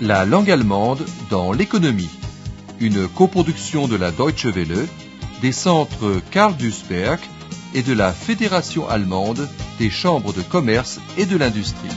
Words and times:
La 0.00 0.24
langue 0.24 0.50
allemande 0.50 1.06
dans 1.30 1.52
l'économie. 1.52 2.10
Une 2.80 3.06
coproduction 3.06 3.86
de 3.86 3.94
la 3.94 4.10
Deutsche 4.10 4.46
Welle, 4.46 4.88
des 5.40 5.52
centres 5.52 6.20
Karl 6.32 6.56
Duisberg 6.56 7.20
et 7.74 7.82
de 7.82 7.92
la 7.92 8.12
Fédération 8.12 8.88
allemande 8.88 9.48
des 9.78 9.88
chambres 9.88 10.32
de 10.32 10.42
commerce 10.42 10.98
et 11.16 11.26
de 11.26 11.36
l'industrie. 11.36 11.90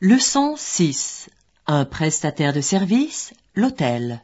Leçon 0.00 0.54
6. 0.56 1.30
Un 1.66 1.84
prestataire 1.84 2.52
de 2.52 2.60
service, 2.60 3.32
l'hôtel. 3.56 4.22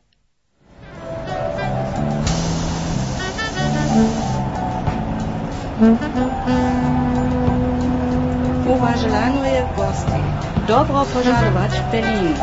Уважаемые 8.68 9.68
гости, 9.76 10.20
добро 10.68 11.06
пожаловать 11.14 11.72
в 11.72 11.94
Berlin. 11.94 12.36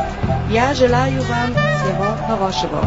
Я 0.51 0.75
желаю 0.75 1.23
вам 1.23 1.51
всего 1.53 2.17
хорошего. 2.27 2.81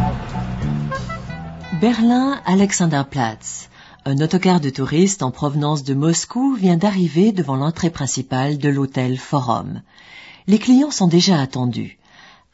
Berlin 1.80 2.38
Alexanderplatz. 2.46 3.68
Un 4.06 4.20
autocar 4.20 4.60
de 4.60 4.70
touristes 4.70 5.22
en 5.22 5.32
provenance 5.32 5.82
de 5.82 5.92
Moscou 5.92 6.54
vient 6.54 6.76
d'arriver 6.76 7.32
devant 7.32 7.56
l'entrée 7.56 7.90
principale 7.90 8.56
de 8.56 8.68
l'hôtel 8.68 9.18
Forum. 9.18 9.82
Les 10.46 10.60
clients 10.60 10.92
sont 10.92 11.08
déjà 11.08 11.40
attendus. 11.40 11.98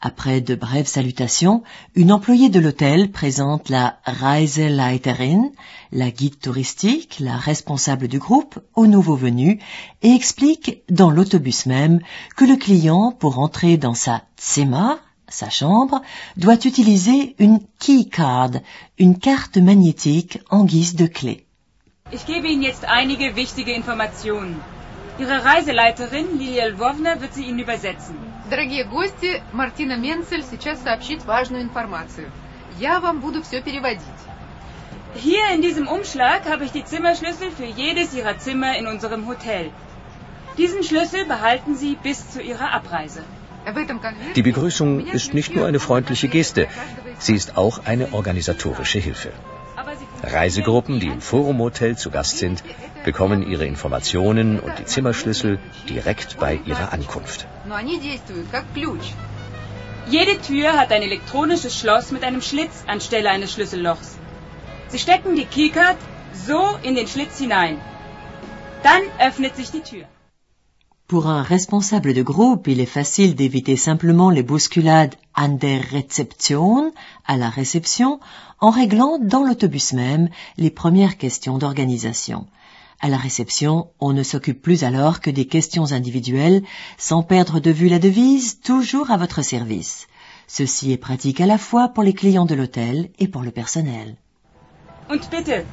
Après 0.00 0.40
de 0.40 0.54
brèves 0.54 0.86
salutations, 0.86 1.64
une 1.96 2.12
employée 2.12 2.50
de 2.50 2.60
l'hôtel 2.60 3.10
présente 3.10 3.68
la 3.68 3.98
Reiseleiterin, 4.04 5.50
la 5.90 6.12
guide 6.12 6.38
touristique, 6.38 7.16
la 7.18 7.36
responsable 7.36 8.06
du 8.06 8.20
groupe, 8.20 8.60
aux 8.76 8.86
nouveaux 8.86 9.16
venus 9.16 9.58
et 10.02 10.14
explique 10.14 10.82
dans 10.88 11.10
l'autobus 11.10 11.66
même 11.66 12.00
que 12.36 12.44
le 12.44 12.54
client, 12.54 13.10
pour 13.10 13.40
entrer 13.40 13.76
dans 13.76 13.94
sa 13.94 14.22
Zimmer, 14.40 14.94
sa 15.26 15.50
chambre, 15.50 16.00
doit 16.36 16.64
utiliser 16.64 17.34
une 17.40 17.58
keycard, 17.80 18.52
une 18.98 19.18
carte 19.18 19.56
magnétique 19.56 20.38
en 20.48 20.64
guise 20.64 20.94
de 20.94 21.06
clé. 21.06 21.44
Ich 22.12 22.24
gebe 22.24 22.46
Ihnen 22.46 22.62
jetzt 22.62 22.84
einige 22.84 23.34
wichtige 23.34 23.72
Informationen. 23.74 24.54
Ihre 25.18 25.44
Reiseleiterin 25.44 26.38
Lilia 26.38 26.68
Lvovna 26.68 27.20
wird 27.20 27.34
sie 27.34 27.44
Ihnen 27.44 27.58
übersetzen. 27.58 28.14
Дорогие 28.49 28.83
гости, 28.83 29.41
Мартина 29.51 29.95
Менцель 29.97 30.43
сейчас 30.49 30.81
сообщит 30.81 31.25
важную 31.25 31.63
информацию. 31.63 32.29
Я 32.79 32.99
вам 32.99 33.19
буду 33.19 33.41
все 33.43 33.61
переводить. 33.61 34.01
Hier 35.15 35.53
in 35.53 35.61
diesem 35.61 35.87
Umschlag 35.87 36.45
habe 36.45 36.65
ich 36.65 36.71
die 36.71 36.83
Zimmerschlüssel 36.83 37.51
für 37.51 37.65
jedes 37.65 38.13
Ihrer 38.13 38.37
Zimmer 38.39 38.77
in 38.77 38.87
unserem 38.87 39.27
Hotel. 39.27 39.71
Diesen 40.57 40.83
Schlüssel 40.83 41.25
behalten 41.25 41.75
Sie 41.75 41.95
bis 42.01 42.31
zu 42.31 42.41
Ihrer 42.41 42.71
Abreise. 42.71 43.23
В 43.65 43.77
этом 43.77 44.01
конверте 44.01 44.33
Die 44.33 44.41
Begrüßung 44.41 45.07
ist 45.07 45.33
nicht 45.33 45.55
nur 45.55 45.65
eine 45.67 45.79
freundliche 45.79 46.27
Geste, 46.27 46.67
sie 47.19 47.35
ist 47.35 47.57
auch 47.57 47.85
eine 47.85 48.13
organisatorische 48.13 48.99
Hilfe. 48.99 49.31
Reisegruppen, 50.22 51.00
die 51.00 51.08
im 51.08 51.20
Forum 51.20 51.58
Hotel 51.60 51.96
zu 51.96 52.10
Gast 52.10 52.38
sind, 52.38 52.62
bekommen 53.04 53.48
ihre 53.48 53.66
Informationen 53.66 54.58
und 54.60 54.78
die 54.78 54.84
Zimmerschlüssel 54.84 55.58
direkt 55.88 56.38
bei 56.38 56.60
ihrer 56.64 56.92
Ankunft. 56.92 57.46
Jede 60.10 60.40
Tür 60.40 60.72
hat 60.72 60.90
ein 60.90 61.02
elektronisches 61.02 61.78
Schloss 61.78 62.10
mit 62.12 62.24
einem 62.24 62.42
Schlitz 62.42 62.84
anstelle 62.86 63.30
eines 63.30 63.52
Schlüssellochs. 63.52 64.18
Sie 64.88 64.98
stecken 64.98 65.36
die 65.36 65.44
Keycard 65.44 65.98
so 66.32 66.78
in 66.82 66.94
den 66.94 67.06
Schlitz 67.06 67.38
hinein. 67.38 67.78
Dann 68.82 69.02
öffnet 69.18 69.56
sich 69.56 69.70
die 69.70 69.82
Tür. 69.82 70.06
Pour 71.08 71.26
un 71.26 71.42
responsable 71.42 72.12
de 72.12 72.20
groupe, 72.20 72.66
il 72.66 72.80
est 72.80 72.84
facile 72.84 73.34
d'éviter 73.34 73.76
simplement 73.76 74.28
les 74.28 74.42
bousculades 74.42 75.14
à 75.34 75.48
la 77.38 77.48
réception, 77.48 78.20
en 78.60 78.68
réglant 78.68 79.18
dans 79.18 79.42
l'autobus 79.42 79.94
même 79.94 80.28
les 80.58 80.68
premières 80.70 81.16
questions 81.16 81.56
d'organisation. 81.56 82.46
À 83.00 83.08
la 83.08 83.16
réception, 83.16 83.88
on 84.00 84.12
ne 84.12 84.22
s'occupe 84.22 84.60
plus 84.60 84.84
alors 84.84 85.20
que 85.20 85.30
des 85.30 85.46
questions 85.46 85.92
individuelles, 85.92 86.62
sans 86.98 87.22
perdre 87.22 87.58
de 87.58 87.70
vue 87.70 87.88
la 87.88 87.98
devise, 87.98 88.60
toujours 88.60 89.10
à 89.10 89.16
votre 89.16 89.40
service. 89.40 90.08
Ceci 90.46 90.92
est 90.92 90.98
pratique 90.98 91.40
à 91.40 91.46
la 91.46 91.56
fois 91.56 91.88
pour 91.88 92.02
les 92.02 92.12
clients 92.12 92.44
de 92.44 92.54
l'hôtel 92.54 93.08
et 93.18 93.28
pour 93.28 93.40
le 93.40 93.50
personnel. 93.50 94.16
Und 95.08 95.22
bitte, 95.30 95.64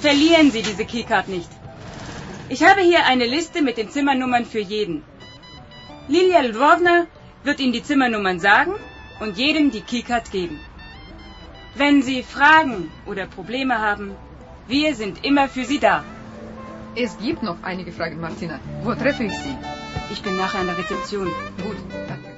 verlieren 0.00 0.52
Sie 0.52 0.62
diese 0.62 0.84
Keycard 0.84 1.26
nicht. 1.28 1.50
Ich 2.50 2.62
habe 2.62 2.82
hier 2.82 3.06
eine 3.06 3.24
Liste 3.24 3.62
mit 3.62 3.78
den 3.78 3.88
Zimmernummern 3.88 4.44
für 4.44 4.60
jeden. 4.60 5.02
Lilia 6.08 6.40
Lvovna 6.42 7.06
wird 7.42 7.58
Ihnen 7.58 7.72
die 7.72 7.82
Zimmernummern 7.82 8.38
sagen 8.38 8.72
und 9.20 9.38
jedem 9.38 9.70
die 9.70 9.80
Keycard 9.80 10.30
geben. 10.30 10.60
Wenn 11.74 12.02
Sie 12.02 12.22
Fragen 12.22 12.90
oder 13.06 13.26
Probleme 13.26 13.78
haben, 13.78 14.12
wir 14.68 14.94
sind 14.94 15.24
immer 15.24 15.48
für 15.48 15.64
Sie 15.64 15.78
da. 15.78 16.04
Es 16.94 17.16
gibt 17.18 17.42
noch 17.42 17.62
einige 17.62 17.92
Fragen, 17.92 18.20
Martina. 18.20 18.60
Wo 18.82 18.94
treffe 18.94 19.24
ich 19.24 19.32
Sie? 19.32 19.56
Ich 20.12 20.22
bin 20.22 20.36
nachher 20.36 20.60
an 20.60 20.66
der 20.66 20.78
Rezeption. 20.78 21.26
Gut, 21.62 21.78
danke. 22.08 22.28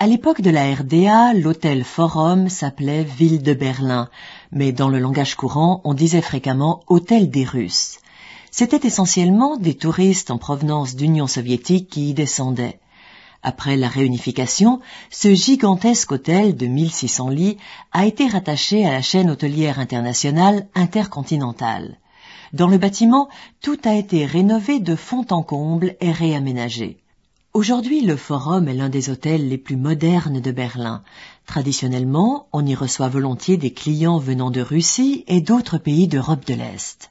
À 0.00 0.06
l'époque 0.06 0.40
de 0.40 0.50
la 0.50 0.64
RDA, 0.72 1.34
l'hôtel 1.34 1.84
Forum 1.84 2.48
s'appelait 2.48 3.04
Ville 3.04 3.42
de 3.42 3.52
Berlin, 3.52 4.08
mais 4.50 4.72
dans 4.72 4.88
le 4.88 5.00
langage 5.00 5.34
courant, 5.34 5.80
on 5.84 5.92
disait 5.92 6.22
fréquemment 6.22 6.84
Hôtel 6.86 7.30
des 7.30 7.44
Russes. 7.44 7.98
C'était 8.50 8.86
essentiellement 8.86 9.56
des 9.56 9.74
touristes 9.74 10.30
en 10.30 10.38
provenance 10.38 10.96
d'Union 10.96 11.26
soviétique 11.26 11.88
qui 11.88 12.10
y 12.10 12.14
descendaient. 12.14 12.80
Après 13.42 13.76
la 13.76 13.88
réunification, 13.88 14.80
ce 15.10 15.32
gigantesque 15.32 16.12
hôtel 16.12 16.56
de 16.56 16.66
1600 16.66 17.28
lits 17.28 17.56
a 17.92 18.04
été 18.04 18.26
rattaché 18.26 18.84
à 18.84 18.92
la 18.92 19.02
chaîne 19.02 19.30
hôtelière 19.30 19.78
internationale 19.78 20.66
intercontinentale. 20.74 21.98
Dans 22.52 22.68
le 22.68 22.78
bâtiment, 22.78 23.28
tout 23.60 23.78
a 23.84 23.94
été 23.94 24.24
rénové 24.24 24.80
de 24.80 24.96
fond 24.96 25.26
en 25.30 25.42
comble 25.42 25.96
et 26.00 26.10
réaménagé. 26.10 26.98
Aujourd'hui, 27.54 28.00
le 28.00 28.16
Forum 28.16 28.68
est 28.68 28.74
l'un 28.74 28.88
des 28.88 29.10
hôtels 29.10 29.48
les 29.48 29.58
plus 29.58 29.76
modernes 29.76 30.40
de 30.40 30.50
Berlin. 30.50 31.02
Traditionnellement, 31.46 32.48
on 32.52 32.64
y 32.66 32.74
reçoit 32.74 33.08
volontiers 33.08 33.56
des 33.56 33.72
clients 33.72 34.18
venant 34.18 34.50
de 34.50 34.60
Russie 34.60 35.24
et 35.28 35.40
d'autres 35.40 35.78
pays 35.78 36.08
d'Europe 36.08 36.46
de 36.46 36.54
l'Est. 36.54 37.10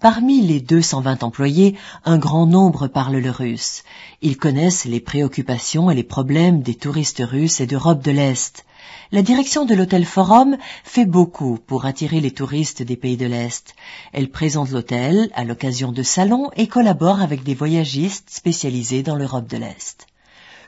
Parmi 0.00 0.40
les 0.40 0.60
220 0.60 1.22
employés, 1.24 1.76
un 2.06 2.16
grand 2.16 2.46
nombre 2.46 2.88
parlent 2.88 3.18
le 3.18 3.30
russe. 3.30 3.82
Ils 4.22 4.38
connaissent 4.38 4.86
les 4.86 4.98
préoccupations 4.98 5.90
et 5.90 5.94
les 5.94 6.02
problèmes 6.02 6.62
des 6.62 6.74
touristes 6.74 7.22
russes 7.22 7.60
et 7.60 7.66
d'Europe 7.66 8.02
de 8.02 8.10
l'Est. 8.10 8.64
La 9.12 9.20
direction 9.20 9.66
de 9.66 9.74
l'hôtel 9.74 10.06
Forum 10.06 10.56
fait 10.84 11.04
beaucoup 11.04 11.58
pour 11.66 11.84
attirer 11.84 12.20
les 12.20 12.30
touristes 12.30 12.82
des 12.82 12.96
pays 12.96 13.18
de 13.18 13.26
l'Est. 13.26 13.74
Elle 14.14 14.30
présente 14.30 14.70
l'hôtel 14.70 15.30
à 15.34 15.44
l'occasion 15.44 15.92
de 15.92 16.02
salons 16.02 16.50
et 16.56 16.66
collabore 16.66 17.20
avec 17.20 17.42
des 17.42 17.54
voyagistes 17.54 18.30
spécialisés 18.30 19.02
dans 19.02 19.16
l'Europe 19.16 19.48
de 19.48 19.58
l'Est. 19.58 20.06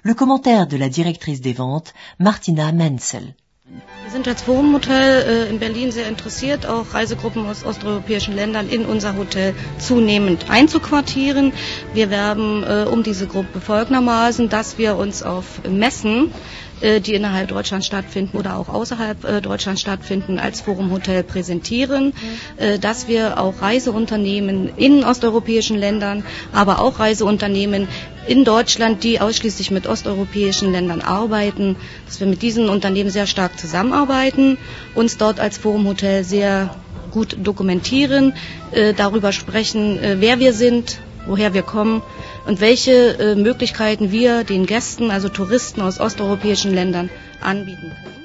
Le 0.03 0.12
commentaire 0.12 0.66
de 0.66 0.76
la 0.76 0.91
directrice 0.91 1.41
des 1.41 1.54
ventes, 1.54 1.94
Martina 2.19 2.70
Menzel. 2.70 3.34
Wir 3.65 4.11
sind 4.11 4.27
als 4.27 4.43
Forum-Hotel 4.43 5.23
äh, 5.23 5.49
in 5.49 5.61
Berlin 5.61 5.93
sehr 5.93 6.09
interessiert, 6.09 6.67
auch 6.67 6.95
Reisegruppen 6.95 7.47
aus 7.47 7.65
osteuropäischen 7.65 8.34
Ländern 8.34 8.69
in 8.69 8.84
unser 8.84 9.17
Hotel 9.17 9.55
zunehmend 9.78 10.50
einzuquartieren. 10.50 11.53
Wir 11.95 12.11
werben 12.11 12.65
äh, 12.65 12.87
um 12.91 13.05
diese 13.05 13.28
Gruppe 13.28 13.61
folgendermaßen, 13.61 14.49
dass 14.49 14.78
wir 14.78 14.97
uns 14.97 15.23
auf 15.23 15.62
Messen, 15.69 16.32
äh, 16.81 17.00
die 17.00 17.14
innerhalb 17.14 17.49
Deutschlands 17.49 17.87
stattfinden 17.87 18.37
oder 18.37 18.56
auch 18.56 18.69
außerhalb 18.69 19.43
Deutschlands 19.43 19.81
stattfinden, 19.81 20.41
als 20.41 20.61
Forum-Hotel 20.61 21.23
präsentieren, 21.23 22.12
äh, 22.56 22.81
dass 22.81 23.06
wir 23.06 23.41
auch 23.41 23.62
Reiseunternehmen 23.62 24.76
in 24.76 25.05
osteuropäischen 25.05 25.79
Ländern, 25.79 26.25
aber 26.53 26.81
auch 26.82 26.99
Reiseunternehmen 26.99 27.87
in 28.27 28.45
Deutschland, 28.45 29.03
die 29.05 29.21
ausschließlich 29.21 29.71
mit 29.71 29.87
osteuropäischen 29.87 30.73
Ländern 30.73 31.01
arbeiten, 31.01 31.77
dass 32.07 32.21
wir 32.21 32.27
mit 32.27 32.43
diesen 32.43 32.69
Unternehmen 32.69 33.11
sehr 33.11 33.27
stark 33.27 33.59
zusammenarbeiten, 33.59 34.59
uns 34.95 35.17
dort 35.19 35.41
als 35.41 35.59
Forum 35.59 35.87
Hotel 35.87 36.25
sehr 36.25 36.75
gut 37.11 37.37
dokumentieren, 37.43 38.35
äh, 38.73 38.95
darüber 38.95 39.33
sprechen, 39.33 39.99
äh, 39.99 40.17
wer 40.21 40.39
wir 40.39 40.53
sind, 40.53 40.99
woher 41.27 41.55
wir 41.55 41.63
kommen 41.63 42.03
und 42.47 42.61
welche 42.61 43.19
äh, 43.19 43.35
Möglichkeiten 43.35 44.11
wir 44.11 44.45
den 44.45 44.67
Gästen, 44.67 45.11
also 45.11 45.29
Touristen 45.29 45.81
aus 45.83 46.01
osteuropäischen 46.01 46.73
Ländern, 46.75 47.11
anbieten 47.41 47.93
können. 48.03 48.23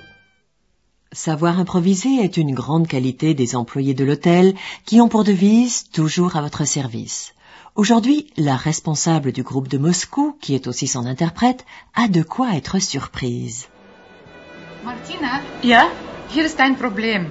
Savoir 1.13 1.57
improviser 1.57 2.21
est 2.21 2.37
une 2.37 2.53
grande 2.53 2.87
qualité 2.87 3.33
des 3.33 3.55
employés 3.55 3.95
de 3.95 4.03
l'hôtel 4.05 4.53
qui 4.85 5.01
ont 5.01 5.09
pour 5.09 5.23
devise 5.23 5.89
toujours 5.89 6.35
à 6.35 6.41
votre 6.41 6.65
service. 6.65 7.33
Aujourd'hui, 7.81 8.25
la 8.37 8.55
responsable 8.55 9.31
du 9.31 9.43
groupe 9.43 9.67
de 9.67 9.77
Moscou, 9.77 10.35
qui 10.41 10.55
est 10.55 10.65
aussi 10.65 10.87
son 10.87 11.05
interprète, 11.05 11.63
a 11.93 12.07
de 12.07 12.23
quoi 12.23 12.55
être 12.55 12.79
surprise. 12.79 13.67
Martina, 14.83 15.41
Ja? 15.61 15.83
hier 16.33 16.45
ist 16.45 16.59
ein 16.59 16.75
Problem. 16.75 17.27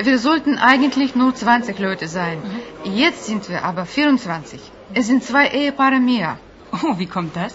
Wir 0.00 0.18
sollten 0.20 0.56
eigentlich 0.56 1.16
nur 1.16 1.34
20 1.34 1.80
Leute 1.80 2.06
sein. 2.06 2.38
Jetzt 2.84 3.24
sind 3.26 3.48
wir 3.48 3.64
aber 3.64 3.86
24. 3.86 4.60
Es 4.94 5.08
sind 5.08 5.24
zwei 5.24 5.48
Ehepaare 5.48 5.98
mehr. 5.98 6.38
Oh, 6.72 6.96
wie 6.96 7.06
kommt 7.06 7.34
das? 7.34 7.54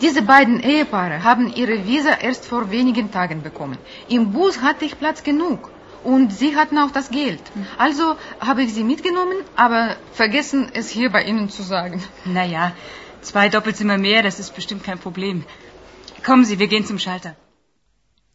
Diese 0.00 0.22
beiden 0.22 0.60
Ehepaare 0.60 1.22
haben 1.22 1.52
ihre 1.54 1.84
Visa 1.86 2.14
erst 2.28 2.46
vor 2.46 2.70
wenigen 2.70 3.10
Tagen 3.10 3.42
bekommen. 3.42 3.76
Im 4.08 4.32
Bus 4.32 4.62
hatte 4.62 4.86
ich 4.86 4.98
Platz 4.98 5.22
genug. 5.22 5.70
Und 6.04 6.32
sie 6.32 6.54
hatten 6.56 6.78
auch 6.78 6.90
das 6.90 7.10
Geld. 7.10 7.42
Also 7.76 8.16
habe 8.40 8.62
ich 8.62 8.72
sie 8.72 8.84
mitgenommen, 8.84 9.38
aber 9.56 9.96
vergessen, 10.12 10.68
es 10.72 10.88
hier 10.88 11.10
bei 11.10 11.24
Ihnen 11.24 11.48
zu 11.48 11.62
sagen. 11.62 12.02
Naja, 12.24 12.72
zwei 13.22 13.48
Doppelzimmer 13.48 13.98
mehr, 13.98 14.22
das 14.22 14.38
ist 14.38 14.54
bestimmt 14.54 14.84
kein 14.84 14.98
Problem. 14.98 15.44
Kommen 16.24 16.44
Sie, 16.44 16.58
wir 16.58 16.68
gehen 16.68 16.86
zum 16.86 16.98
Schalter. 16.98 17.36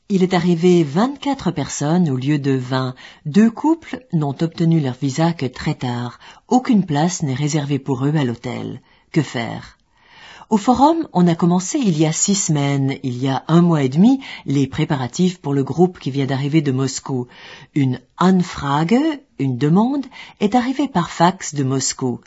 Il 0.10 0.21
est 0.21 0.33
arrivé 0.33 0.83
24 0.83 1.51
personnes 1.51 2.10
au 2.10 2.18
lieu 2.18 2.38
de 2.38 2.51
20. 2.51 2.95
Deux 3.25 3.50
couples 3.50 4.06
n'ont 4.12 4.36
obtenu 4.42 4.80
leur 4.80 4.95
visa 5.01 5.31
que 5.33 5.45
très 5.45 5.75
tard. 5.75 6.19
Aucune 6.48 6.86
place 6.86 7.24
n'est 7.24 7.33
réservée 7.33 7.80
pour 7.80 8.06
eux 8.06 8.13
à 8.16 8.25
l'hôtel. 8.25 8.81
Que 9.12 9.21
faire 9.21 9.77
Au 10.54 10.58
forum, 10.58 11.08
on 11.14 11.26
a 11.26 11.34
commencé 11.34 11.80
il 11.80 11.98
y 11.98 12.06
a 12.06 12.12
six 12.12 12.36
semaines, 12.36 13.00
il 13.02 13.18
y 13.18 13.28
a 13.28 13.44
un 13.48 13.64
mois 13.64 13.82
et 13.82 13.90
demi, 13.90 14.22
les 14.46 14.68
préparatifs 14.68 15.42
pour 15.42 15.52
le 15.52 15.64
groupe 15.64 15.98
qui 15.98 16.12
vient 16.12 16.28
d'arriver 16.28 16.62
de 16.62 16.72
Moscou. 16.72 17.26
Une 17.74 18.00
Anfrage, 18.20 18.94
une 19.40 19.58
demande, 19.58 20.06
est 20.42 20.54
arrivée 20.54 20.88
par 20.88 21.10
fax 21.10 21.56
de 21.56 21.64
Moscou. 21.64 22.20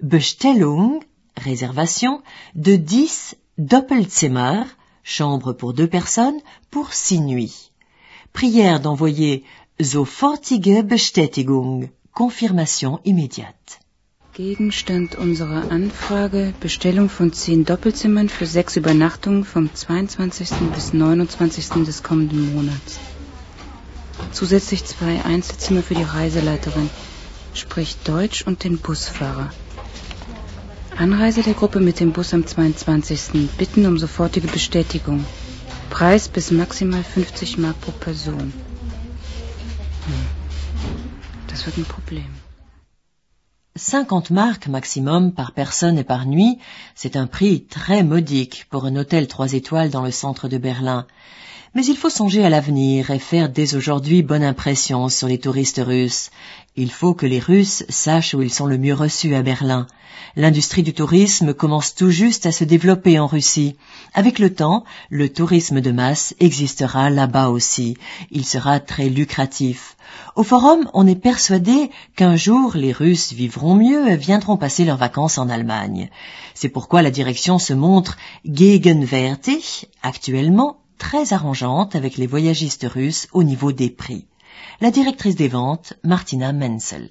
Bestellung, 0.00 1.00
réservation, 1.36 2.22
de 2.54 2.76
10 2.76 3.34
Doppelzimmer, 3.58 4.62
chambre 5.02 5.52
pour 5.52 5.72
deux 5.72 5.88
personnes, 5.88 6.38
pour 6.70 6.92
six 6.92 7.20
nuits. 7.20 7.72
Prière 8.32 8.78
d'envoyer 8.78 9.42
sofortige 9.80 10.84
Bestätigung, 10.84 11.90
confirmation 12.14 13.00
immédiate. 13.04 13.81
Gegenstand 14.34 15.14
unserer 15.14 15.70
Anfrage 15.70 16.54
Bestellung 16.58 17.10
von 17.10 17.34
zehn 17.34 17.66
Doppelzimmern 17.66 18.30
für 18.30 18.46
sechs 18.46 18.76
Übernachtungen 18.76 19.44
vom 19.44 19.74
22. 19.74 20.48
bis 20.74 20.94
29. 20.94 21.84
des 21.84 22.02
kommenden 22.02 22.54
Monats. 22.54 22.98
Zusätzlich 24.30 24.86
zwei 24.86 25.22
Einzelzimmer 25.22 25.82
für 25.82 25.94
die 25.94 26.02
Reiseleiterin, 26.02 26.88
sprich 27.52 27.98
Deutsch 28.04 28.46
und 28.46 28.64
den 28.64 28.78
Busfahrer. 28.78 29.50
Anreise 30.96 31.42
der 31.42 31.52
Gruppe 31.52 31.80
mit 31.80 32.00
dem 32.00 32.12
Bus 32.12 32.32
am 32.32 32.46
22. 32.46 33.50
Bitten 33.58 33.84
um 33.84 33.98
sofortige 33.98 34.48
Bestätigung. 34.48 35.26
Preis 35.90 36.30
bis 36.30 36.50
maximal 36.50 37.04
50 37.04 37.58
Mark 37.58 37.78
pro 37.82 37.90
Person. 37.90 38.54
Hm. 40.06 40.26
Das 41.48 41.66
wird 41.66 41.76
ein 41.76 41.84
Problem. 41.84 42.41
50 43.74 44.30
marques 44.30 44.66
maximum 44.66 45.32
par 45.32 45.52
personne 45.52 45.96
et 45.96 46.04
par 46.04 46.26
nuit, 46.26 46.58
c'est 46.94 47.16
un 47.16 47.26
prix 47.26 47.64
très 47.64 48.02
modique 48.02 48.66
pour 48.68 48.84
un 48.84 48.96
hôtel 48.96 49.28
trois 49.28 49.54
étoiles 49.54 49.88
dans 49.88 50.02
le 50.02 50.10
centre 50.10 50.46
de 50.46 50.58
Berlin. 50.58 51.06
Mais 51.74 51.86
il 51.86 51.96
faut 51.96 52.10
songer 52.10 52.44
à 52.44 52.50
l'avenir 52.50 53.10
et 53.10 53.18
faire 53.18 53.48
dès 53.48 53.74
aujourd'hui 53.74 54.22
bonne 54.22 54.44
impression 54.44 55.08
sur 55.08 55.26
les 55.26 55.38
touristes 55.38 55.80
russes. 55.82 56.30
Il 56.76 56.90
faut 56.90 57.14
que 57.14 57.24
les 57.24 57.38
Russes 57.38 57.84
sachent 57.88 58.34
où 58.34 58.42
ils 58.42 58.52
sont 58.52 58.66
le 58.66 58.76
mieux 58.76 58.92
reçus 58.92 59.34
à 59.34 59.40
Berlin. 59.40 59.86
L'industrie 60.36 60.82
du 60.82 60.92
tourisme 60.92 61.54
commence 61.54 61.94
tout 61.94 62.10
juste 62.10 62.44
à 62.44 62.52
se 62.52 62.64
développer 62.64 63.18
en 63.18 63.26
Russie. 63.26 63.76
Avec 64.12 64.38
le 64.38 64.54
temps, 64.54 64.84
le 65.08 65.30
tourisme 65.30 65.80
de 65.80 65.92
masse 65.92 66.34
existera 66.40 67.08
là-bas 67.08 67.48
aussi. 67.48 67.96
Il 68.30 68.44
sera 68.44 68.78
très 68.78 69.08
lucratif. 69.08 69.96
Au 70.36 70.42
forum, 70.42 70.90
on 70.92 71.06
est 71.06 71.14
persuadé 71.14 71.90
qu'un 72.16 72.36
jour 72.36 72.72
les 72.74 72.92
Russes 72.92 73.32
vivront 73.32 73.74
mieux 73.74 74.10
et 74.10 74.16
viendront 74.16 74.58
passer 74.58 74.84
leurs 74.84 74.98
vacances 74.98 75.38
en 75.38 75.48
Allemagne. 75.48 76.10
C'est 76.52 76.68
pourquoi 76.68 77.00
la 77.00 77.10
direction 77.10 77.58
se 77.58 77.72
montre 77.72 78.18
gegenwärtig, 78.44 79.86
actuellement, 80.02 80.81
très 81.02 81.32
arrangeante 81.32 81.96
avec 81.96 82.16
les 82.16 82.28
voyagistes 82.28 82.86
russes 82.88 83.26
au 83.32 83.42
niveau 83.42 83.72
des 83.72 83.90
prix. 83.90 84.24
La 84.80 84.90
directrice 84.90 85.34
des 85.34 85.48
ventes, 85.48 85.94
Martina 86.04 86.52
Menzel. 86.52 87.08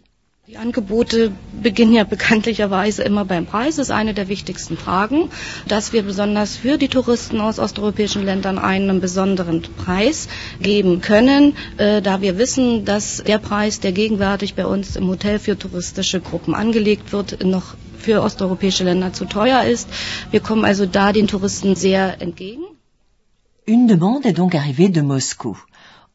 Die 0.48 0.58
Angebote 0.58 1.32
beginnen 1.62 1.94
ja 1.94 2.04
bekanntlicherweise 2.04 3.04
immer 3.04 3.26
beim 3.26 3.46
Preis. 3.46 3.76
Das 3.76 3.88
ist 3.88 3.92
eine 3.92 4.14
der 4.14 4.28
wichtigsten 4.28 4.78
Fragen, 4.78 5.30
dass 5.68 5.94
wir 5.94 6.04
besonders 6.04 6.56
für 6.56 6.78
die 6.78 6.88
Touristen 6.88 7.40
aus 7.42 7.60
osteuropäischen 7.60 8.24
Ländern 8.24 8.58
einen 8.58 9.02
besonderen 9.02 9.62
Preis 9.62 10.28
geben 10.62 11.02
können, 11.02 11.56
äh, 11.78 12.02
da 12.02 12.22
wir 12.22 12.38
wissen, 12.38 12.86
dass 12.86 13.24
der 13.26 13.38
Preis, 13.38 13.82
der 13.82 13.92
gegenwärtig 13.92 14.56
bei 14.56 14.66
uns 14.66 14.96
im 14.96 15.08
Hotel 15.08 15.38
für 15.38 15.58
touristische 15.58 16.22
Gruppen 16.22 16.56
angelegt 16.56 17.12
wird, 17.14 17.44
noch 17.46 17.76
für 17.98 18.22
osteuropäische 18.24 18.84
Länder 18.84 19.14
zu 19.14 19.26
teuer 19.26 19.64
ist. 19.64 19.88
Wir 20.32 20.40
kommen 20.40 20.66
also 20.66 20.86
da 20.86 21.14
den 21.14 21.28
Touristen 21.28 21.76
sehr 21.76 22.22
entgegen. 22.22 22.64
Une 23.72 23.88
demande 23.88 24.26
est 24.26 24.34
donc 24.34 24.54
arrivée 24.54 24.90
de 24.90 25.00
Moscou. 25.00 25.58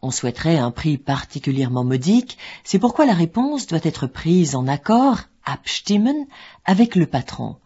On 0.02 0.10
souhaiterait 0.10 0.58
un 0.58 0.70
prix 0.70 0.98
particulièrement 0.98 1.84
modique, 1.84 2.36
c'est 2.64 2.78
pourquoi 2.78 3.06
la 3.06 3.14
réponse 3.14 3.66
doit 3.66 3.80
être 3.82 4.06
prise 4.06 4.54
en 4.54 4.68
accord, 4.68 5.20
abstimmen, 5.46 6.26
avec 6.66 6.96
le 6.96 7.06
patron. 7.06 7.56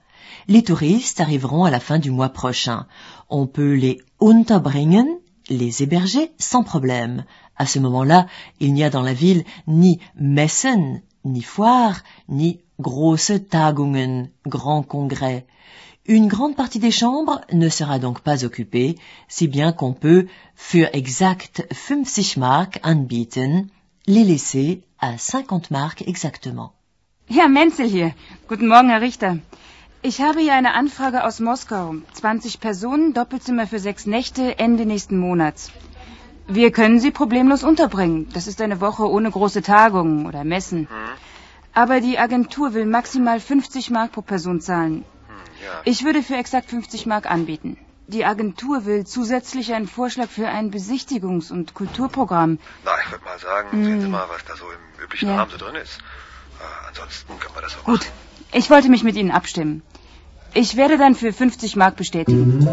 Les 0.47 0.63
touristes 0.63 1.21
arriveront 1.21 1.65
à 1.65 1.73
la 1.73 1.81
fin 1.81 1.99
du 1.99 2.13
mois 2.13 2.29
prochain. 2.29 2.87
On 3.31 3.49
peut 3.49 3.75
les 3.75 3.99
unterbringen, 4.21 5.09
les 5.49 5.83
héberger 5.83 6.31
sans 6.39 6.63
problème. 6.63 7.25
À 7.57 7.67
ce 7.67 7.81
moment-là, 7.81 8.29
il 8.61 8.73
n'y 8.75 8.85
a 8.85 8.91
dans 8.91 9.03
la 9.03 9.13
ville 9.13 9.43
ni 9.67 9.99
Messen, 10.15 11.03
ni 11.25 11.43
foire, 11.43 12.05
ni 12.29 12.61
große 12.79 13.33
Tagungen, 13.51 14.31
grands 14.47 14.85
congrès. 14.85 15.47
Une 16.07 16.29
grande 16.29 16.57
partie 16.57 16.79
des 16.79 16.91
chambres 16.91 17.43
ne 17.53 17.69
sera 17.69 17.99
donc 17.99 18.21
pas 18.21 18.45
occupée, 18.45 18.97
si 19.29 19.49
bien 19.49 19.73
qu'on 19.73 19.93
peut 19.93 20.27
für 20.57 20.95
exakt 20.95 21.67
50 21.71 22.39
Mark 22.39 22.81
anbieten, 22.83 23.69
les 24.07 24.25
laisser 24.25 24.83
à 24.99 25.19
50 25.19 25.71
Mark 25.71 26.03
exactement. 26.09 26.73
Herr 27.29 27.49
Menzel 27.51 27.87
hier. 27.87 28.15
Guten 28.49 28.67
Morgen, 28.67 28.89
Herr 28.89 29.03
Richter. 29.03 29.37
Ich 30.03 30.23
habe 30.23 30.41
hier 30.41 30.55
eine 30.55 30.73
Anfrage 30.73 31.23
aus 31.23 31.39
Moskau. 31.39 31.95
20 32.15 32.61
Personen, 32.61 33.13
Doppelzimmer 33.13 33.67
für 33.67 33.79
sechs 33.79 34.07
Nächte, 34.07 34.59
Ende 34.59 34.87
nächsten 34.87 35.19
Monats. 35.19 35.71
Wir 36.49 36.73
können 36.73 36.99
Sie 36.99 37.11
problemlos 37.11 37.63
unterbringen. 37.63 38.27
Das 38.33 38.47
ist 38.47 38.63
eine 38.63 38.81
Woche 38.81 39.09
ohne 39.09 39.31
große 39.31 39.61
Tagungen 39.61 40.27
oder 40.27 40.45
Messen. 40.45 40.89
Aber 41.75 42.01
die 42.01 42.19
Agentur 42.19 42.73
will 42.73 42.87
maximal 42.87 43.39
50 43.39 43.91
Mark 43.91 44.13
pro 44.13 44.23
Person 44.23 44.63
zahlen. 44.63 45.05
Ja. 45.65 45.81
Ich 45.85 46.05
würde 46.05 46.23
für 46.23 46.37
exakt 46.37 46.71
50 46.71 47.07
Mark 47.07 47.31
anbieten. 47.31 47.77
Die 48.07 48.25
Agentur 48.25 48.87
will 48.87 49.07
zusätzlich 49.07 49.73
einen 49.73 49.87
Vorschlag 49.87 50.29
für 50.29 50.49
ein 50.49 50.73
Besichtigungs- 50.73 51.53
und 51.53 51.75
Kulturprogramm. 51.75 52.59
Na, 52.85 52.91
ich 53.05 53.11
würde 53.13 53.25
mal 53.25 53.39
sagen, 53.39 53.85
sehen 53.85 54.01
Sie 54.01 54.09
mal, 54.09 54.27
was 54.29 54.45
da 54.45 54.57
so 54.57 54.65
im 54.65 55.05
üblichen 55.05 55.29
Ja. 55.29 55.37
Rahmen 55.37 55.51
so 55.51 55.59
drin 55.59 55.77
ist. 55.77 55.99
Äh, 55.99 56.89
ansonsten 56.89 57.39
können 57.39 57.55
wir 57.55 57.63
das 57.63 57.77
auch 57.79 57.85
Gut, 57.85 58.01
machen. 58.01 58.11
ich 58.53 58.69
wollte 58.71 58.89
mich 58.89 59.05
mit 59.05 59.17
Ihnen 59.17 59.31
abstimmen. 59.31 59.83
Ich 60.55 60.77
werde 60.77 60.99
dann 60.99 61.15
für 61.15 61.33
50 61.33 61.77
Mark 61.77 61.95
bestätigen. 61.97 62.67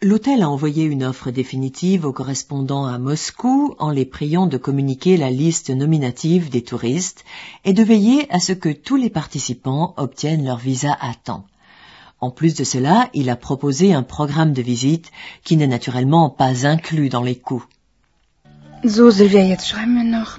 L'hôtel 0.00 0.42
a 0.42 0.48
envoyé 0.48 0.84
une 0.84 1.02
offre 1.02 1.32
définitive 1.32 2.04
aux 2.04 2.12
correspondants 2.12 2.86
à 2.86 2.98
Moscou 2.98 3.74
en 3.80 3.90
les 3.90 4.04
priant 4.04 4.46
de 4.46 4.56
communiquer 4.56 5.16
la 5.16 5.28
liste 5.28 5.70
nominative 5.70 6.50
des 6.50 6.62
touristes 6.62 7.24
et 7.64 7.72
de 7.72 7.82
veiller 7.82 8.30
à 8.30 8.38
ce 8.38 8.52
que 8.52 8.68
tous 8.68 8.94
les 8.94 9.10
participants 9.10 9.94
obtiennent 9.96 10.44
leur 10.44 10.58
visa 10.58 10.96
à 11.00 11.14
temps. 11.14 11.46
En 12.20 12.30
plus 12.30 12.54
de 12.54 12.62
cela, 12.62 13.10
il 13.12 13.28
a 13.28 13.34
proposé 13.34 13.92
un 13.92 14.04
programme 14.04 14.52
de 14.52 14.62
visite 14.62 15.10
qui 15.42 15.56
n'est 15.56 15.66
naturellement 15.66 16.30
pas 16.30 16.64
inclus 16.64 17.08
dans 17.08 17.24
les 17.24 17.36
coûts. 17.36 17.66
So, 18.84 19.10
Silvia, 19.10 19.44
jetzt 19.44 19.66
schreiben 19.66 19.96
wir 19.96 20.04
noch. 20.04 20.38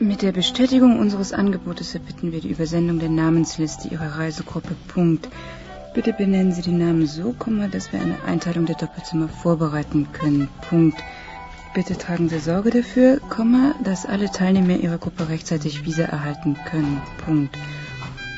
Mit 0.00 0.22
der 0.22 0.32
Bestätigung 0.32 0.98
unseres 0.98 1.32
Angebotes 1.32 1.94
erbitten 1.94 2.32
wir 2.32 2.40
die 2.40 2.50
Übersendung 2.50 2.98
der 2.98 3.10
Namensliste 3.10 3.86
Ihrer 3.88 4.18
Reisegruppe. 4.18 4.74
Punkt. 4.88 5.28
Bitte 5.94 6.12
benennen 6.12 6.52
Sie 6.52 6.62
die 6.62 6.72
Namen 6.72 7.06
so, 7.06 7.34
dass 7.72 7.92
wir 7.92 8.00
eine 8.00 8.22
Einteilung 8.24 8.66
der 8.66 8.76
Doppelzimmer 8.76 9.28
vorbereiten 9.28 10.08
können. 10.12 10.48
Punkt. 10.68 10.98
Bitte 11.74 11.96
tragen 11.96 12.28
Sie 12.28 12.38
Sorge 12.38 12.70
dafür, 12.70 13.20
dass 13.82 14.06
alle 14.06 14.30
Teilnehmer 14.30 14.76
Ihrer 14.76 14.98
Gruppe 14.98 15.28
rechtzeitig 15.28 15.84
Visa 15.84 16.04
erhalten 16.04 16.56
können. 16.70 17.00
Punkt. 17.24 17.56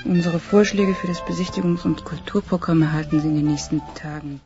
Unsere 0.04 0.38
Vorschläge 0.38 0.94
für 0.94 1.08
das 1.08 1.22
Besichtigungs- 1.22 1.84
und 1.84 2.04
Kulturprogramm 2.04 2.82
erhalten 2.82 3.20
Sie 3.20 3.28
in 3.28 3.36
den 3.36 3.46
nächsten 3.46 3.82
Tagen. 3.94 4.40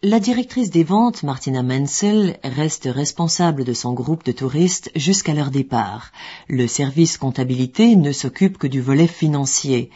La 0.00 0.20
directrice 0.20 0.70
des 0.70 0.88
ventes, 0.88 1.24
Martina 1.24 1.64
Menzel, 1.64 2.38
reste 2.44 2.94
responsable 2.94 3.64
de 3.64 3.74
son 3.74 3.94
groupe 3.94 4.24
de 4.24 4.30
touristes 4.30 4.92
jusqu'à 4.94 5.34
leur 5.34 5.50
départ. 5.50 6.12
Le 6.46 6.68
service 6.68 7.18
comptabilité 7.18 7.96
ne 7.96 8.12
s'occupe 8.12 8.58
que 8.58 8.68
du 8.68 8.80
volet 8.80 9.08
financier. 9.08 9.90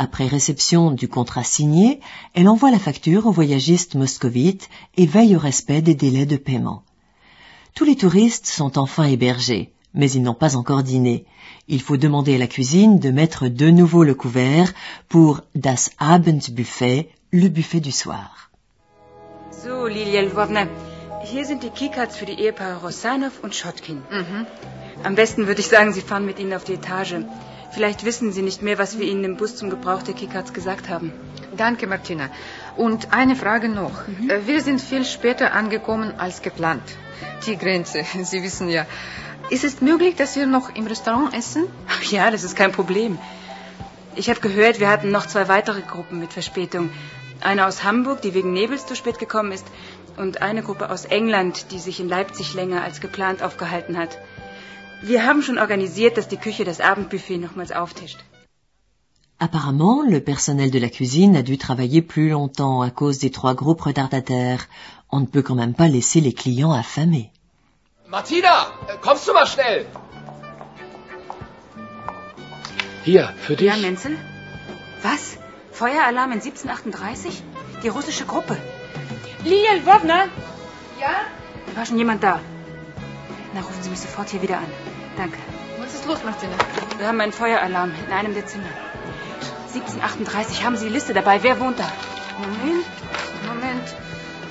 Après 0.00 0.28
réception 0.28 0.92
du 0.92 1.08
contrat 1.08 1.42
signé, 1.42 1.98
elle 2.34 2.48
envoie 2.48 2.70
la 2.70 2.78
facture 2.78 3.26
aux 3.26 3.32
voyagistes 3.32 3.96
moscovites 3.96 4.68
et 4.96 5.06
veille 5.06 5.34
au 5.34 5.40
respect 5.40 5.82
des 5.82 5.96
délais 5.96 6.24
de 6.24 6.36
paiement. 6.36 6.84
Tous 7.74 7.84
les 7.84 7.96
touristes 7.96 8.46
sont 8.46 8.78
enfin 8.78 9.04
hébergés, 9.04 9.72
mais 9.94 10.08
ils 10.08 10.22
n'ont 10.22 10.34
pas 10.34 10.54
encore 10.54 10.84
dîné. 10.84 11.26
Il 11.66 11.82
faut 11.82 11.96
demander 11.96 12.36
à 12.36 12.38
la 12.38 12.46
cuisine 12.46 13.00
de 13.00 13.10
mettre 13.10 13.48
de 13.48 13.70
nouveau 13.70 14.04
le 14.04 14.14
couvert 14.14 14.72
pour 15.08 15.40
das 15.56 15.90
Abendbuffet, 15.98 17.08
le 17.32 17.48
buffet 17.48 17.80
du 17.80 17.90
soir. 17.90 18.50
So, 19.50 19.88
Lilia 19.88 20.22
Lvovna, 20.22 20.68
hier 21.24 21.44
sind 21.44 21.64
die 21.64 21.70
Keycards 21.70 22.16
für 22.16 22.26
die 22.26 22.38
Ehepaare 22.44 22.80
Rosanov 22.86 23.42
und 23.42 23.52
Schotkin. 23.52 23.98
Mhm. 24.12 24.46
Am 25.02 25.16
besten 25.16 25.48
würde 25.48 25.60
ich 25.60 25.66
sagen, 25.66 25.92
Sie 25.92 26.02
fahren 26.02 26.24
mit 26.24 26.38
ihnen 26.38 26.54
auf 26.54 26.62
die 26.62 26.74
Etage. 26.74 27.16
Vielleicht 27.70 28.04
wissen 28.04 28.32
Sie 28.32 28.42
nicht 28.42 28.62
mehr, 28.62 28.78
was 28.78 28.98
wir 28.98 29.06
Ihnen 29.06 29.24
im 29.24 29.36
Bus 29.36 29.56
zum 29.56 29.70
Gebrauch 29.70 30.02
der 30.02 30.14
Keycards 30.14 30.52
gesagt 30.52 30.88
haben. 30.88 31.12
Danke, 31.56 31.86
Martina. 31.86 32.30
Und 32.76 33.12
eine 33.12 33.36
Frage 33.36 33.68
noch. 33.68 34.02
Äh, 34.28 34.46
Wir 34.46 34.62
sind 34.62 34.80
viel 34.80 35.04
später 35.04 35.52
angekommen 35.52 36.14
als 36.18 36.42
geplant. 36.42 36.82
Die 37.46 37.56
Grenze, 37.56 38.04
Sie 38.22 38.42
wissen 38.42 38.68
ja. 38.68 38.86
Ist 39.50 39.64
es 39.64 39.80
möglich, 39.80 40.14
dass 40.16 40.36
wir 40.36 40.46
noch 40.46 40.74
im 40.74 40.86
Restaurant 40.86 41.34
essen? 41.34 41.64
Ach 41.88 42.02
ja, 42.04 42.30
das 42.30 42.44
ist 42.44 42.56
kein 42.56 42.72
Problem. 42.72 43.18
Ich 44.14 44.28
habe 44.28 44.40
gehört, 44.40 44.80
wir 44.80 44.88
hatten 44.88 45.10
noch 45.10 45.26
zwei 45.26 45.48
weitere 45.48 45.80
Gruppen 45.80 46.18
mit 46.18 46.32
Verspätung. 46.32 46.90
Eine 47.40 47.66
aus 47.66 47.84
Hamburg, 47.84 48.20
die 48.22 48.34
wegen 48.34 48.52
Nebels 48.52 48.84
zu 48.86 48.96
spät 48.96 49.18
gekommen 49.18 49.52
ist, 49.52 49.66
und 50.16 50.42
eine 50.42 50.62
Gruppe 50.62 50.90
aus 50.90 51.04
England, 51.04 51.70
die 51.70 51.78
sich 51.78 52.00
in 52.00 52.08
Leipzig 52.08 52.54
länger 52.54 52.82
als 52.82 53.00
geplant 53.00 53.42
aufgehalten 53.42 53.96
hat. 53.96 54.18
Wir 55.02 55.24
haben 55.24 55.42
schon 55.42 55.58
organisiert, 55.58 56.16
dass 56.16 56.28
die 56.28 56.36
Küche 56.36 56.64
das 56.64 56.80
Abendbuffet 56.80 57.38
nochmals 57.38 57.72
auftischt. 57.72 58.18
Apparemment, 59.40 60.10
le 60.10 60.20
personnel 60.20 60.70
de 60.72 60.80
la 60.80 60.88
cuisine 60.88 61.36
a 61.36 61.42
dû 61.42 61.56
travailler 61.56 62.02
plus 62.02 62.28
longtemps 62.30 62.82
à 62.82 62.90
cause 62.90 63.20
des 63.20 63.30
trois 63.30 63.54
groupes 63.54 63.82
retardataires. 63.82 64.66
On 65.10 65.20
ne 65.20 65.26
peut 65.26 65.42
quand 65.42 65.54
même 65.54 65.74
pas 65.74 65.86
laisser 65.86 66.20
les 66.20 66.32
clients 66.32 66.72
affamés. 66.72 67.30
Martina, 68.08 68.66
kommst 69.00 69.28
du 69.28 69.32
mal 69.32 69.46
schnell? 69.46 69.86
Hier, 73.04 73.32
für 73.38 73.54
dich. 73.54 73.68
Ja, 73.68 73.76
Menzel? 73.76 74.16
Was? 75.02 75.38
Feueralarm 75.70 76.32
in 76.32 76.40
1738? 76.40 77.42
Die 77.84 77.88
russische 77.88 78.26
Gruppe. 78.26 78.56
Lilia 79.44 79.74
Lvovna? 79.74 80.24
Ja? 81.00 81.14
War 81.76 81.86
schon 81.86 81.98
jemand 81.98 82.24
da? 82.24 82.40
Na, 83.54 83.60
rufen 83.60 83.82
Sie 83.84 83.90
mich 83.90 84.00
sofort 84.00 84.30
hier 84.30 84.42
wieder 84.42 84.58
an. 84.58 84.87
Danke. 85.18 85.36
Was 85.80 85.94
ist 85.94 86.06
los, 86.06 86.22
Martina? 86.24 86.52
Wir 86.96 87.08
haben 87.08 87.20
einen 87.20 87.32
Feueralarm 87.32 87.92
in 88.06 88.12
einem 88.12 88.34
der 88.34 88.46
Zimmer. 88.46 88.68
1738, 89.74 90.64
haben 90.64 90.76
Sie 90.76 90.86
die 90.86 90.92
Liste 90.92 91.12
dabei? 91.12 91.42
Wer 91.42 91.58
wohnt 91.58 91.80
da? 91.80 91.90
Moment, 92.38 92.86
Moment. 93.48 93.96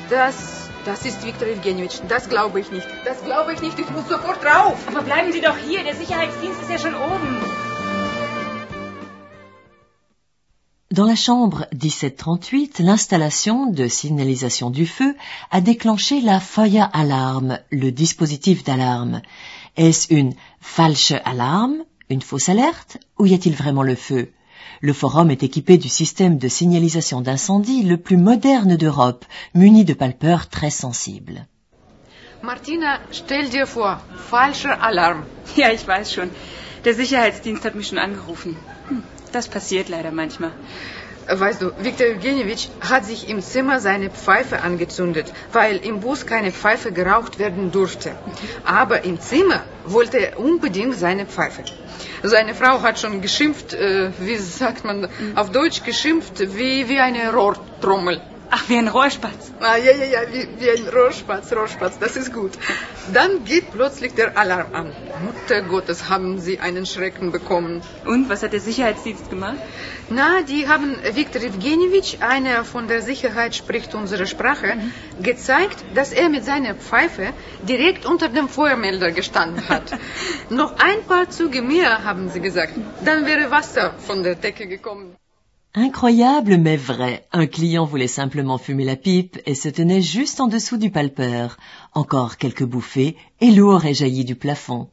Das, 0.09 0.69
das 0.83 1.05
ist 1.05 1.25
Viktor 1.25 1.47
Evgenjewitsch. 1.47 2.00
Das 2.09 2.27
glaube 2.27 2.59
ich 2.59 2.69
nicht. 2.69 2.86
Das 3.05 3.24
glaube 3.24 3.53
ich 3.53 3.62
nicht. 3.62 3.79
Ich 3.79 3.89
muss 3.91 4.09
sofort 4.09 4.45
rauf. 4.45 4.77
Aber 4.88 5.03
bleiben 5.03 5.31
Sie 5.31 5.39
doch 5.39 5.55
hier. 5.57 5.86
Der 5.86 5.95
Sicherheitsdienst 5.95 6.62
ist 6.62 6.69
ja 6.69 6.79
schon 6.79 6.95
oben. 6.95 7.66
Dans 10.89 11.06
la 11.06 11.15
chambre 11.15 11.65
1738, 11.74 12.79
l'installation 12.79 13.65
de 13.65 13.89
signalisation 13.89 14.70
du 14.70 14.86
feu 14.86 15.17
a 15.51 15.60
déclenché 15.60 16.22
la 16.22 16.39
Feueralarm, 16.39 17.60
le 17.72 17.91
dispositif 17.91 18.63
d'alarme. 18.63 19.22
Est-ce 19.75 20.13
une 20.13 20.34
falsche 20.62 21.12
Alarm, 21.25 21.84
une 22.10 22.22
fausse 22.22 22.48
alerte, 22.48 23.00
ou 23.20 23.25
y 23.25 23.34
a-t-il 23.34 23.53
vraiment 23.53 23.84
le 23.84 23.96
feu? 23.96 24.32
Le 24.79 24.94
forum 24.94 25.29
est 25.29 25.44
équipé 25.44 25.77
du 25.77 25.89
système 25.89 26.38
de 26.38 26.48
signalisation 26.48 27.20
d'incendie 27.20 27.84
le 27.84 27.98
plus 27.98 28.15
moderne 28.15 28.77
d'Europe, 28.77 29.25
muni 29.53 29.84
de 29.84 29.94
palpeurs 29.94 30.48
très 30.48 30.70
sensibles. 30.70 31.48
Martina, 32.41 33.01
stell 33.12 33.50
dir 33.50 33.65
vor, 33.65 33.98
falscher 34.29 34.75
Alarm. 34.79 35.25
Ja, 35.58 35.74
ich 35.74 35.86
weiß 35.86 36.13
schon. 36.13 36.29
Der 36.86 36.93
Sicherheitsdienst 36.93 37.65
hat 37.65 37.75
mich 37.75 37.88
schon 37.88 37.98
angerufen. 37.98 38.57
Hm, 38.88 39.03
das 39.31 39.48
passiert 39.48 39.89
leider 39.89 40.12
manchmal. 40.12 40.51
Weißt 41.29 41.62
du, 41.62 41.72
Viktor 41.79 42.07
Evgenjewitsch 42.07 42.69
hat 42.79 43.03
sich 43.05 43.27
im 43.27 43.41
Zimmer 43.41 43.81
seine 43.81 44.10
Pfeife 44.10 44.62
angezündet, 44.62 45.34
weil 45.51 45.75
im 45.77 46.00
Bus 46.00 46.25
keine 46.25 46.53
Pfeife 46.53 46.93
geraucht 46.93 47.38
werden 47.38 47.72
durfte. 47.72 48.15
Aber 48.63 49.03
im 49.03 49.19
Zimmer 49.19 49.63
wollte 49.86 50.19
er 50.19 50.39
unbedingt 50.39 50.96
seine 50.98 51.25
Pfeife. 51.25 51.63
Seine 52.24 52.55
Frau 52.55 52.81
hat 52.81 53.00
schon 53.00 53.22
geschimpft, 53.22 53.74
äh, 53.74 54.12
wie 54.19 54.38
sagt 54.38 54.86
man 54.86 55.10
auf 55.36 55.51
Deutsch 55.51 55.84
geschimpft, 55.84 56.39
wie, 56.39 56.88
wie 56.88 57.00
eine 57.00 57.34
Rohrtrommel. 57.34 58.22
Ach, 58.49 58.69
wie 58.69 58.77
ein 58.77 58.87
Rohrspatz. 58.87 59.51
Ah, 59.59 59.75
ja, 59.75 59.91
ja, 59.91 60.05
ja, 60.05 60.19
wie, 60.31 60.47
wie 60.59 60.69
ein 60.69 60.87
Rohrspatz, 60.87 61.51
Rohrspatz, 61.51 61.99
das 61.99 62.15
ist 62.15 62.33
gut. 62.33 62.53
Dann 63.13 63.43
geht 63.43 63.71
plötzlich 63.71 64.13
der 64.13 64.37
Alarm 64.37 64.73
an. 64.73 64.93
Mutter 65.25 65.61
Gottes, 65.63 66.07
haben 66.07 66.39
sie 66.39 66.59
einen 66.59 66.85
Schrecken 66.85 67.31
bekommen. 67.33 67.81
Und, 68.05 68.29
was 68.29 68.43
hat 68.43 68.53
der 68.53 68.61
Sicherheitsdienst 68.61 69.29
gemacht? 69.29 69.57
Na, 70.09 70.43
die 70.43 70.67
haben 70.69 70.95
Viktor 71.13 71.41
Evgenjewitsch, 71.41 72.21
einer 72.21 72.63
von 72.63 72.87
der 72.87 73.01
Sicherheit 73.01 73.53
spricht 73.53 73.93
unsere 73.93 74.27
Sprache, 74.27 74.77
gezeigt, 75.21 75.83
dass 75.93 76.13
er 76.13 76.29
mit 76.29 76.45
seiner 76.45 76.75
Pfeife 76.75 77.33
direkt 77.63 78.05
unter 78.05 78.29
dem 78.29 78.47
Feuermelder 78.47 79.11
gestanden 79.11 79.67
hat. 79.67 79.91
Noch 80.49 80.77
ein 80.77 81.03
paar 81.05 81.29
Züge 81.29 81.61
mehr, 81.61 82.05
haben 82.05 82.29
sie 82.29 82.39
gesagt. 82.39 82.73
Dann 83.03 83.25
wäre 83.25 83.51
Wasser 83.51 83.95
von 83.99 84.23
der 84.23 84.35
Decke 84.35 84.67
gekommen. 84.67 85.17
Incroyable 85.79 86.57
mais 86.57 86.75
vrai, 86.75 87.27
un 87.31 87.46
client 87.46 87.86
voulait 87.86 88.07
simplement 88.07 88.57
fumer 88.57 88.84
la 88.84 88.96
pipe 88.96 89.38
et 89.46 89.53
se 89.53 89.69
tenait 89.69 90.01
juste 90.01 90.39
en 90.39 90.48
dessous 90.48 90.77
du 90.77 90.89
palpeur. 90.89 91.57
Encore 91.93 92.38
quelques 92.38 92.63
bouffées 92.63 93.15
et 93.41 93.51
l'eau 93.51 93.72
aurait 93.74 93.93
jailli 93.93 94.25
du 94.25 94.34
plafond. 94.34 94.89